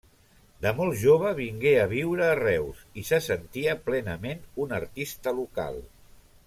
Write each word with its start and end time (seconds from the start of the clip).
De 0.65 0.69
molt 0.77 0.95
jove 1.01 1.33
vingué 1.39 1.73
a 1.81 1.83
viure 1.91 2.25
a 2.29 2.39
Reus 2.41 2.81
i 3.03 3.05
se 3.11 3.21
sentia 3.29 3.79
plenament 3.91 4.43
un 4.65 4.79
artista 4.83 5.39
local. 5.43 5.81